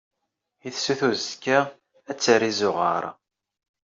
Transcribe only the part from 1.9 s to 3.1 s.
ad terr izuɣaṛ.